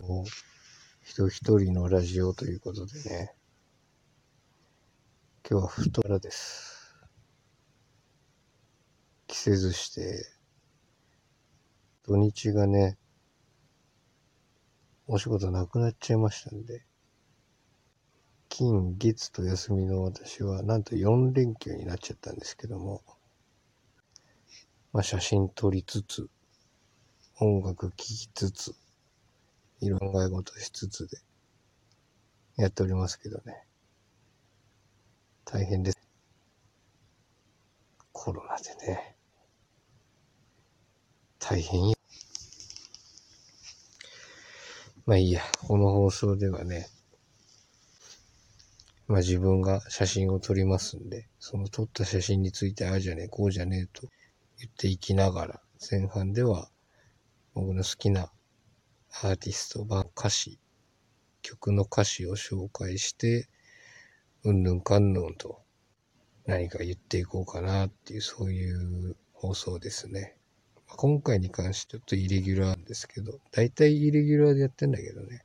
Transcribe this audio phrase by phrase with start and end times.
[0.00, 3.34] 人一人のラジオということでね、
[5.46, 6.96] 今日は太らです。
[9.26, 10.24] 着せずして、
[12.06, 12.96] 土日がね、
[15.06, 16.86] お仕事なくなっちゃいましたんで、
[18.48, 23.02] 金、月と休みの私は、なんと4連休になっちゃったんですけども、
[24.94, 26.30] まあ写真撮りつつ、
[27.40, 28.74] 音楽聴きつつ、
[29.82, 31.18] いろんな考え事しつつで
[32.56, 33.66] やっておりますけどね。
[35.44, 35.98] 大変です。
[38.12, 39.16] コロナでね。
[41.40, 41.96] 大変や。
[45.04, 46.86] まあいいや、この放送ではね、
[49.08, 54.06] まあ自分が写真を撮りますんで、その撮った写真についてああじゃねえ、こうじゃねえと
[54.60, 56.70] 言っていきながら、前半では
[57.54, 58.30] 僕の好きな
[59.20, 60.58] アーティスト、版歌詞、
[61.42, 63.48] 曲の歌詞を紹介して、
[64.42, 65.60] うんぬんかんぬんと
[66.46, 70.36] 何か言っていこうかなっていう、そういう放送ですね。
[70.86, 75.44] 今回に関してちょっとイレギュラーですけど、大体イレギュラーでやってんだけどね。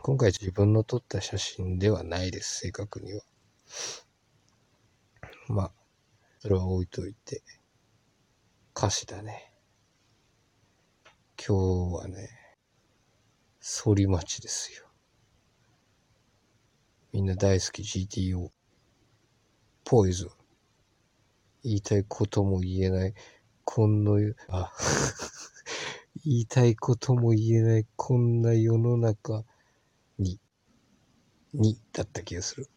[0.00, 3.20] 今回自分の撮った写真ではないです、正確には。
[5.48, 5.72] まあ、
[6.40, 7.42] それは置いといて。
[8.74, 9.47] 歌詞だね。
[11.48, 11.56] 今
[11.88, 12.28] 日はね、
[13.62, 14.86] 反町ですよ。
[17.10, 18.50] みんな大好き GTO。
[19.82, 20.28] ポイズン。
[21.64, 23.14] 言いたいことも言えない、
[23.64, 24.12] こんな、
[24.50, 24.70] あ、
[26.22, 29.42] 言いたいことも言えない、こんな世の中
[30.18, 30.38] に、
[31.54, 32.68] に、だった気がする。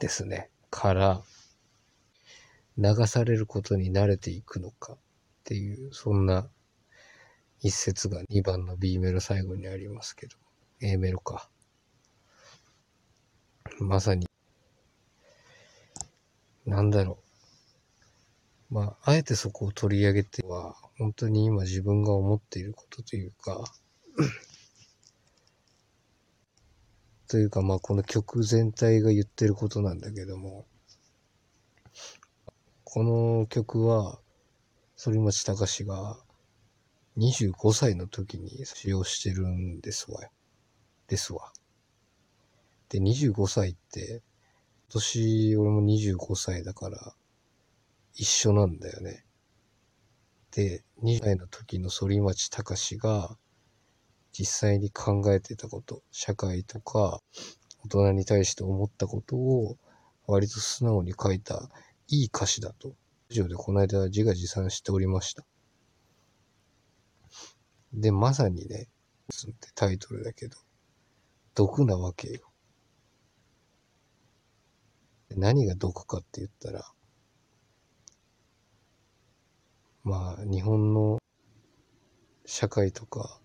[0.00, 0.50] ですね。
[0.68, 1.24] から、
[2.76, 4.98] 流されることに慣れていくのかっ
[5.44, 6.50] ていう、そんな
[7.60, 10.36] 一節が2番の B メロ最後にありますけど、
[10.80, 11.48] A メロか。
[13.80, 14.26] まさに、
[16.64, 17.18] なんだろ
[18.70, 18.74] う。
[18.74, 23.64] まあ、あえてそこを取り上げては、本当に今自分が思っていることというか
[27.28, 30.64] というか、まあ、この曲全体が言ってることなんだけども、
[32.84, 34.20] この曲は、
[34.96, 36.16] 反町隆史が
[37.16, 40.20] 25歳の時に使用してるんですわ。
[41.08, 41.52] ですわ。
[42.90, 44.22] で、25歳って、
[44.88, 47.14] 今年俺も25歳だから、
[48.14, 49.24] 一緒なんだよね。
[50.50, 53.38] で、2歳の時の反町隆史が、
[54.32, 57.22] 実際に考えてたこと、社会とか、
[57.84, 59.78] 大人に対して思ったことを、
[60.26, 61.70] 割と素直に書いた、
[62.08, 62.94] いい歌詞だと、ラ
[63.30, 65.46] ジオでこの間自画自賛しておりました。
[67.92, 68.88] で、まさにね、
[69.50, 70.56] ってタイトルだけど、
[71.54, 72.52] 毒なわけよ。
[75.30, 76.92] 何が毒かって言ったら、
[80.04, 81.18] まあ、日本の
[82.44, 83.40] 社会とか、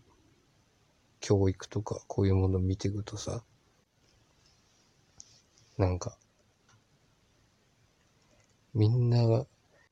[1.20, 3.44] 教育とか、こういうものを見ていくとさ、
[5.78, 6.18] なんか、
[8.74, 9.48] みんなが、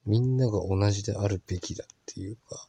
[0.06, 2.68] みんなが同じであるべきだっていうか、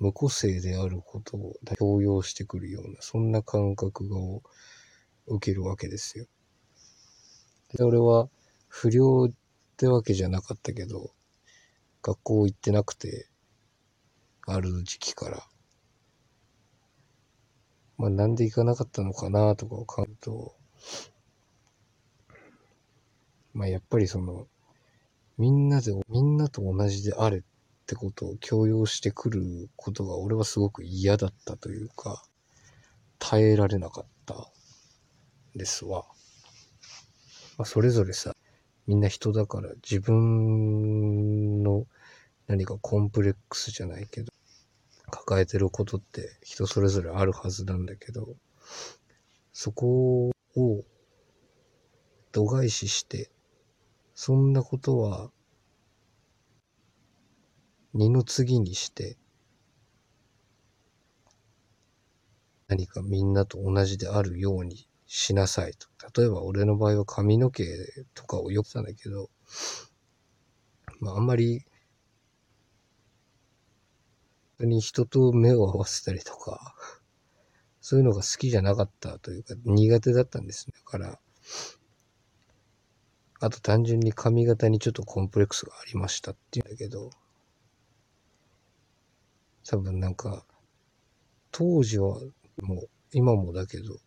[0.00, 4.42] 無個性であることを強要してくるような、そんな感覚を
[5.26, 6.26] 受けるわけですよ。
[7.76, 8.28] で、俺は
[8.66, 9.32] 不良っ
[9.76, 11.10] てわけじゃなかったけど、
[12.02, 13.28] 学校行ってなくて、
[14.46, 15.46] ある時期から。
[17.98, 20.54] まあなんで行かなかったのかなとかを考えると、
[23.52, 24.46] まあやっぱりその、
[25.36, 27.42] みんなで、みんなと同じであれっ
[27.90, 32.22] ってことを強要してくることが俺はすごく嫌だったというか、
[33.18, 34.48] 耐えられなかった
[35.56, 36.04] ですわ。
[37.58, 38.36] まあ、それぞれさ、
[38.86, 41.88] みんな人だから自分の
[42.46, 44.32] 何かコンプレックスじゃないけど、
[45.10, 48.36] 抱えてることって人それぞれあるはずなんだけど、
[49.52, 50.84] そこを
[52.30, 53.32] 度外視して、
[54.14, 55.32] そんなことは
[57.94, 59.16] 二の次にして、
[62.68, 65.88] 何かみんなと同じであるようにしなさいと。
[66.20, 67.64] 例えば俺の場合は髪の毛
[68.14, 69.28] とかをよくたんだけど、
[71.00, 71.64] まああんまり、
[74.60, 76.74] に人と目を合わせたりとか、
[77.80, 80.74] そういうのが好きじゃなかったというか苦手だったんですね。
[80.76, 81.18] だから、
[83.40, 87.10] あと単純に髪型にちょっとコンプレックスがありましたっていうんだけど、
[89.70, 90.44] 多分なんか、
[91.52, 92.18] 当時は
[92.60, 93.98] もう、今もだけど、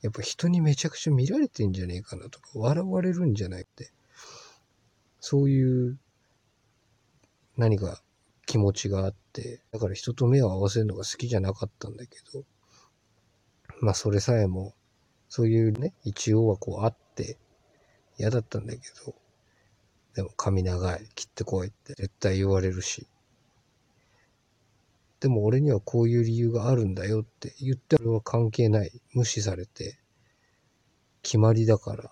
[0.00, 3.92] やっぱ人にめちゃくちゃ見られてんじゃねえかなとか、笑われるんじゃないって、
[5.20, 5.98] そういう
[7.58, 8.00] 何か
[8.46, 12.44] 気持ちがあって、だから人と目を合わせるのが好きじゃなかったんだけど、
[13.82, 14.72] まあそれさえも、
[15.28, 17.36] そういうね、一応はこうあって
[18.16, 19.14] 嫌だったんだけど、
[20.14, 23.06] でも髪長い、切ってこいって絶対言われるし、
[25.20, 28.90] でも俺にはこういう理由があるんだよって言って俺は関係ない。
[29.12, 30.00] 無視されて、
[31.22, 32.10] 決まりだから、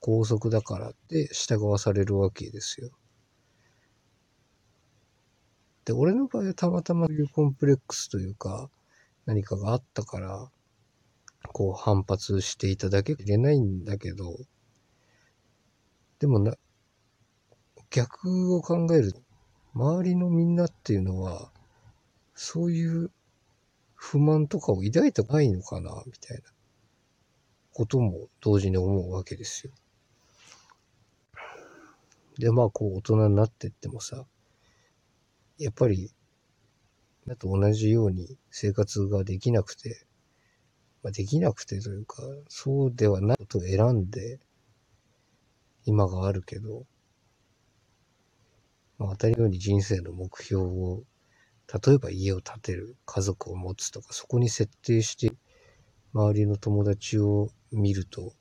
[0.00, 2.90] 拘束だからって従わされるわけですよ。
[5.84, 8.70] で、俺の場合はたまたまいうコンプレックスというか、
[9.26, 10.50] 何かがあったから、
[11.52, 14.36] こう反発していただけれないんだけど、
[16.18, 16.54] でもな、
[17.90, 19.20] 逆を考えると、
[19.74, 21.51] 周りのみんなっていうのは、
[22.34, 23.10] そういう
[23.94, 26.42] 不満とかを抱いてないのかな、みたいな
[27.72, 29.72] ことも同時に思うわけですよ。
[32.38, 34.24] で、まあ、こう、大人になってってもさ、
[35.58, 36.10] やっぱり、
[37.26, 40.04] だと同じように生活ができなくて、
[41.02, 44.40] まあ、できなくてというか、そうではないことを選んで、
[45.84, 46.84] 今があるけど、
[48.98, 51.02] まあ、当たり前に人生の目標を
[51.68, 55.32] 例えば家を建てる、家族を持つとか、そこに設定して、
[56.14, 58.34] 周りの友達を見ると、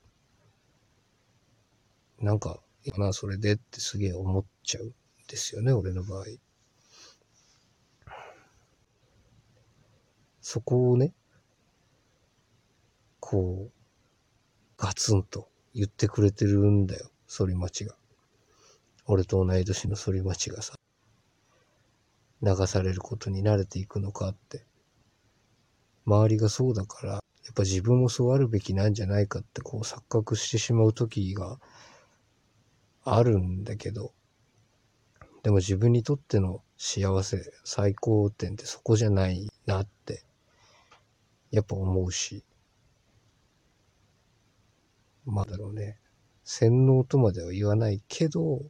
[2.20, 4.94] なんか、いいかな、それでってすげえ思っちゃうん
[5.28, 6.26] ですよね、俺の場合。
[10.42, 11.14] そこをね、
[13.20, 13.82] こう、
[14.78, 17.96] ガツンと言ってくれてるんだよ、反町が。
[19.06, 20.74] 俺と同い年の反町がさ。
[22.42, 24.66] 流されることに慣れていくのかって。
[26.06, 27.20] 周りがそうだから、や
[27.52, 31.60] っぱ自分もそうあるべきなんじゃないかってこう錯覚してしまう時が
[33.04, 34.14] あるんだけど、
[35.44, 40.24] でも自分にとっての幸せ、最高点ってそこじゃないなって、
[41.52, 42.44] やっぱ思うし、
[45.26, 45.98] まあだろうね、
[46.44, 48.62] 洗脳とまでは言わないけど、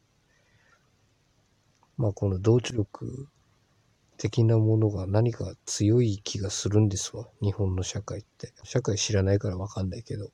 [1.98, 3.28] まあこの同調力
[4.22, 7.28] 的なものが何か強い気がするんですわ。
[7.42, 8.54] 日本の社会って。
[8.64, 10.30] 社会知らないからわかんないけど。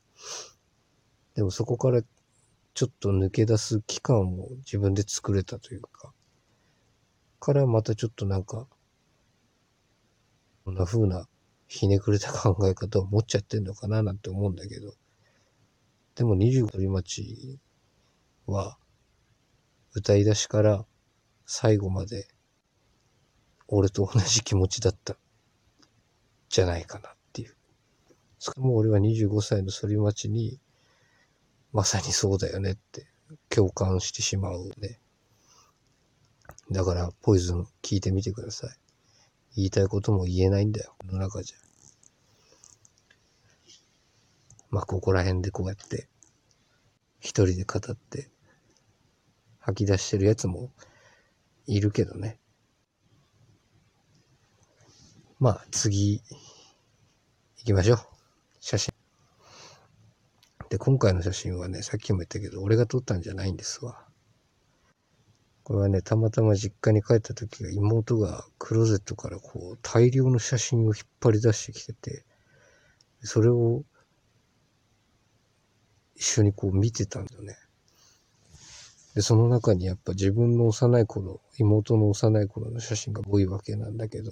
[1.35, 2.01] でもそこから
[2.73, 6.11] ちょっと抜け出す期間を自分で作れたというか。
[7.39, 8.67] からまたちょっとなんか、
[10.65, 11.29] こんな風な
[11.69, 14.95] ひねくれた考え方を持っちゃってんのかななんて思うんだけど。
[16.15, 17.57] でも25鳥町
[18.47, 18.77] は
[19.93, 20.85] 歌い出しから
[21.45, 22.27] 最後まで
[23.67, 25.17] 俺と同じ気持ちだった
[26.49, 27.55] じゃないかなっていう。
[28.39, 30.59] しかも俺は25歳の反町に、
[31.73, 33.07] まさにそうだよねって
[33.49, 34.99] 共感してしまうね。
[36.71, 38.69] だから、ポイズン聞いてみてください。
[39.55, 41.57] 言いたいことも言えないんだよ、この中じゃ。
[44.69, 46.07] まあ、ここら辺でこうやって、
[47.19, 48.29] 一人で語って、
[49.59, 50.71] 吐き出してるやつも
[51.65, 52.37] いるけどね。
[55.39, 56.19] まあ、次、
[57.57, 57.99] 行きましょう。
[58.59, 58.91] 写真。
[60.69, 64.03] で、今回の写真はね、さっきも言ったけど、俺が撮ったんじゃないんですわ。
[65.63, 72.25] これはね、たまたま実家に帰った時が妹がクローゼットからこう大量の写真を引っ張り出してきてて、
[73.21, 73.83] それを
[76.15, 77.57] 一緒にこう見てたんだよね。
[79.13, 84.31] で、その中にやっぱ自分の幼い頃、妹の幼い頃の写真が多いわけなんだけど、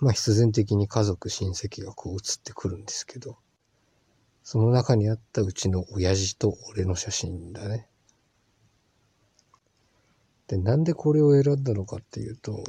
[0.00, 3.38] まあ必然的に家族、親戚がこう写ってくるんですけど、
[4.42, 7.88] その中にあったうちの親父と俺の写真だね。
[10.46, 12.62] で、なんでこれを選んだのかっていうと、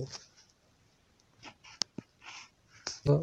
[3.06, 3.22] まあ、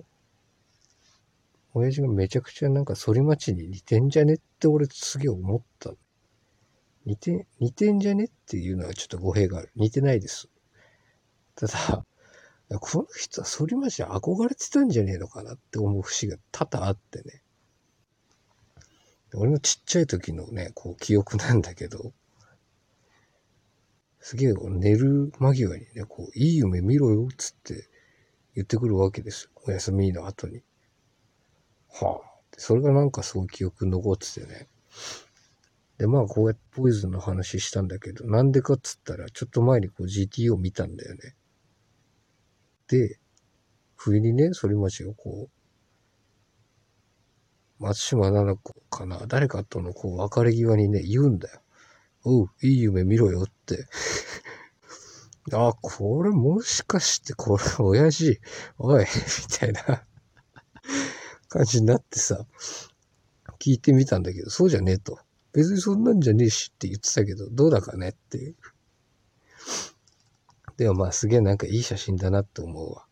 [1.72, 5.90] 親父がめちゃくちゃなんか反町に似てんじゃねって俺すげえ思った。
[7.04, 9.70] 似て、似てんじゃねっていうのはちょっと語弊がある。
[9.74, 10.48] 似てないです。
[11.56, 12.04] ただ、
[12.80, 17.42] この人は反町憧れてたんじゃねえのかなって思う節が多々あってね。
[19.34, 22.12] 俺のちっちゃい時のね、こう記憶なんだけど、
[24.20, 27.88] すげえ寝る間際にね、こう、いい夢見ろよ、つって
[28.54, 29.50] 言ってくるわけですよ。
[29.66, 30.62] お休みの後に。
[31.90, 32.34] はあ。
[32.56, 34.68] それがなんかすごい記憶に残っててね。
[35.98, 41.34] で、まあこうやってポイズンの話したんだけど、なんでかっつったら、ちょっと前にこう GTO 見たんだよね。
[42.88, 43.18] で、
[43.96, 45.50] 冬にね、反町がこう、
[47.78, 51.60] 松島奈々子かな誰かとのこう別れ際にね、言うんだよ。
[52.24, 53.86] おう、いい夢見ろよって。
[55.52, 58.40] あ、これもしかしてこれ親父、
[58.78, 60.04] おい、みたいな
[61.48, 62.46] 感じになってさ、
[63.58, 65.18] 聞いてみたんだけど、そうじゃねえと。
[65.52, 68.56] 別にそんなんじゃねえしって言ってたけど、どうだかねっていう。
[70.76, 73.06] でもまあすげえなんかいい写真だなって思うわ。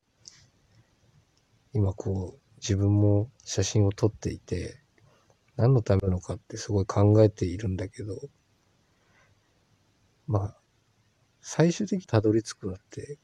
[1.75, 4.83] 今こう、自分も写真を撮っていて、
[5.57, 8.21] 何のためのかってすごい考えているんだけど、
[10.26, 10.57] まあ、
[11.40, 13.19] 最終的にたどり着くのって、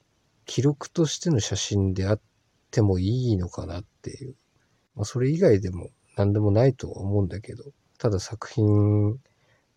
[0.44, 2.20] 記録としての写真であっ
[2.70, 4.34] てもいいのかなっていう。
[4.94, 7.64] まあ、それ以外でも何でもないとは思うんだけど、
[7.98, 9.20] ただ作品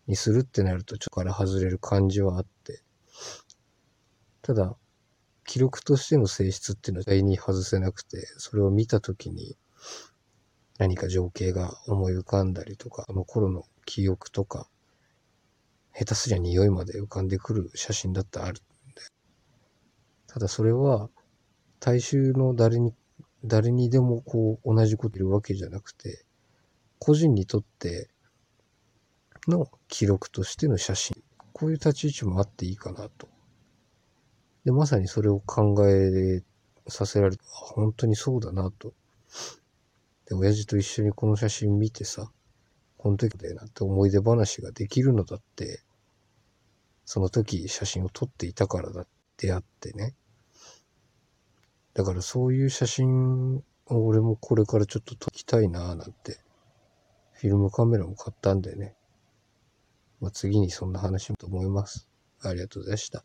[0.06, 2.81] にするってなるとちょっとから外れる感じはあって、
[4.42, 4.76] ただ、
[5.44, 9.56] 記録としての性質っていうのは絶対に外せなくて、それを見たときに
[10.78, 14.68] 何か情景が思い浮かんだりとか、あの頃の記憶とか、
[15.94, 18.60] 下手すりゃ匂いまで浮かんでくる写真だってあるんで。
[20.26, 21.08] ただそれは、
[21.78, 22.94] 大衆の誰に、
[23.44, 26.24] 誰にでもこう同じこと言うわけじゃなくて、
[26.98, 28.08] 個人にとって
[29.48, 31.22] の記録としての写真、
[31.52, 33.28] こういう立ち位置もあっていいかなと。
[34.64, 36.42] で、まさにそれを考え
[36.88, 38.94] させられて、本当にそうだなと。
[40.28, 42.30] で、親父と一緒にこの写真見てさ、
[42.96, 45.82] この時だよなって思い出話ができるのだって、
[47.04, 50.14] その時写真を撮っていたからだってあってね。
[51.94, 56.38] だからそういう写真を俺もこれからちょっと撮りたいなぁなんて、
[57.32, 58.94] フィルムカメラも買ったんでね。
[60.20, 62.08] まあ、次にそんな話もと思います。
[62.40, 63.24] ありがとうございました。